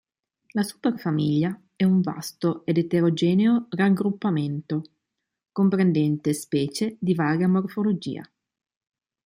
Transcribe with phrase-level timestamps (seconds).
[0.53, 4.83] La superfamiglia è un vasto ed eterogeneo raggruppamento,
[5.51, 8.27] comprendente specie di varia morfologia.